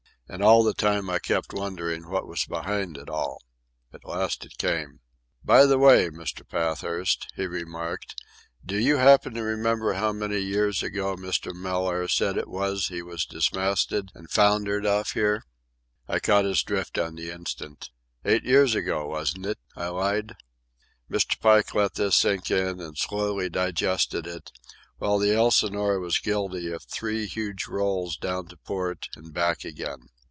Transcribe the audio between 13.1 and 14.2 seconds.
dismasted